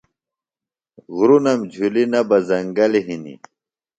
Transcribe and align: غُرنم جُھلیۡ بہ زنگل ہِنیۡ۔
غُرنم 1.15 1.59
جُھلیۡ 1.73 2.23
بہ 2.29 2.37
زنگل 2.47 2.91
ہِنیۡ۔ 3.05 3.41